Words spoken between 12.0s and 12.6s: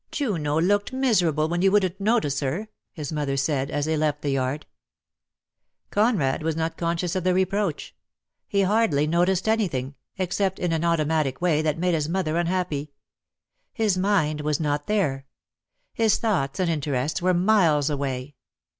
mother